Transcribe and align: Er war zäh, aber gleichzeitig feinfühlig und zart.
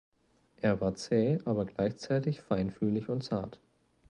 Er 0.61 0.81
war 0.81 0.95
zäh, 0.95 1.37
aber 1.45 1.67
gleichzeitig 1.67 2.41
feinfühlig 2.41 3.07
und 3.07 3.21
zart. 3.23 3.59